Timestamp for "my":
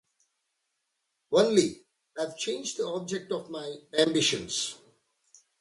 3.51-3.71